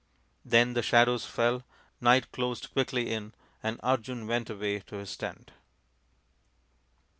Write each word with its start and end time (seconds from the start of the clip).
Then 0.43 0.73
the 0.73 0.81
shadows 0.81 1.27
fell, 1.27 1.61
night 1.99 2.31
closed 2.31 2.71
quickly 2.73 3.11
in, 3.13 3.33
and 3.61 3.79
Arjun 3.83 4.25
went 4.25 4.49
away 4.49 4.79
to 4.87 4.95
his 4.95 5.15
tent. 5.15 5.51